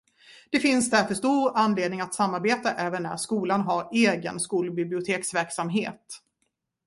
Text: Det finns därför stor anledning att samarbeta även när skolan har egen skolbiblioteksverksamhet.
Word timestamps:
Det 0.51 0.59
finns 0.59 0.89
därför 0.89 1.13
stor 1.15 1.57
anledning 1.57 2.01
att 2.01 2.13
samarbeta 2.13 2.73
även 2.73 3.03
när 3.03 3.17
skolan 3.17 3.61
har 3.61 3.89
egen 3.93 4.39
skolbiblioteksverksamhet. 4.39 6.17